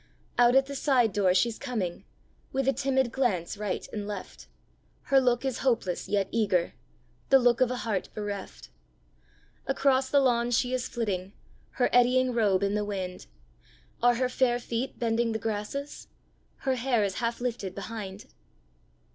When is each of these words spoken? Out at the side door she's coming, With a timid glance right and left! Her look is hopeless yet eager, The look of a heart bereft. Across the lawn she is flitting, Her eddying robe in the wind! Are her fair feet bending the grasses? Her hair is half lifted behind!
Out 0.39 0.55
at 0.55 0.65
the 0.65 0.73
side 0.73 1.13
door 1.13 1.31
she's 1.35 1.59
coming, 1.59 2.05
With 2.51 2.67
a 2.67 2.73
timid 2.73 3.11
glance 3.11 3.55
right 3.55 3.87
and 3.93 4.07
left! 4.07 4.47
Her 5.03 5.21
look 5.21 5.45
is 5.45 5.59
hopeless 5.59 6.09
yet 6.09 6.27
eager, 6.31 6.73
The 7.29 7.37
look 7.37 7.61
of 7.61 7.69
a 7.69 7.75
heart 7.85 8.09
bereft. 8.15 8.69
Across 9.67 10.09
the 10.09 10.19
lawn 10.19 10.49
she 10.49 10.73
is 10.73 10.89
flitting, 10.89 11.33
Her 11.73 11.87
eddying 11.93 12.33
robe 12.33 12.63
in 12.63 12.73
the 12.73 12.83
wind! 12.83 13.27
Are 14.01 14.15
her 14.15 14.27
fair 14.27 14.57
feet 14.57 14.97
bending 14.97 15.33
the 15.33 15.37
grasses? 15.37 16.07
Her 16.65 16.73
hair 16.73 17.03
is 17.03 17.17
half 17.21 17.39
lifted 17.39 17.75
behind! 17.75 18.25